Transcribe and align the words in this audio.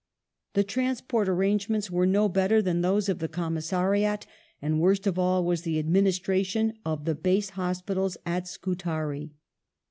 The 0.55 0.63
transport 0.63 1.29
an 1.29 1.43
angements 1.43 1.91
were 1.91 2.07
no 2.07 2.27
better 2.27 2.59
than 2.59 2.81
those 2.81 3.07
of 3.07 3.19
the 3.19 3.27
commissariat, 3.27 4.25
and 4.59 4.79
worst 4.81 5.05
of 5.05 5.19
all 5.19 5.45
was 5.45 5.61
the 5.61 5.77
ad 5.77 5.87
ministration 5.89 6.73
of 6.83 7.05
the 7.05 7.13
base 7.13 7.51
hospitals 7.51 8.17
at 8.25 8.47
Scutari. 8.47 9.29